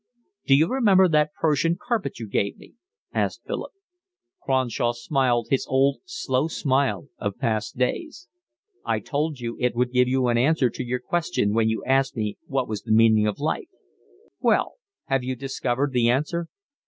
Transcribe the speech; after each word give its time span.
"D'you 0.47 0.67
remember 0.67 1.07
that 1.07 1.31
Persian 1.39 1.77
carpet 1.79 2.17
you 2.17 2.27
gave 2.27 2.57
me?" 2.57 2.73
asked 3.13 3.43
Philip. 3.45 3.71
Cronshaw 4.41 4.93
smiled 4.93 5.49
his 5.51 5.67
old, 5.69 5.99
slow 6.05 6.47
smile 6.47 7.09
of 7.19 7.37
past 7.37 7.77
days. 7.77 8.27
"I 8.83 8.99
told 8.99 9.39
you 9.39 9.57
that 9.57 9.65
it 9.65 9.75
would 9.75 9.91
give 9.91 10.07
you 10.07 10.25
an 10.29 10.39
answer 10.39 10.71
to 10.71 10.83
your 10.83 10.97
question 10.99 11.53
when 11.53 11.69
you 11.69 11.83
asked 11.85 12.15
me 12.17 12.39
what 12.47 12.67
was 12.67 12.81
the 12.81 12.91
meaning 12.91 13.27
of 13.27 13.37
life. 13.39 13.69
Well, 14.39 14.77
have 15.05 15.23
you 15.23 15.35
discovered 15.35 15.91
the 15.91 16.09
answer?" 16.09 16.47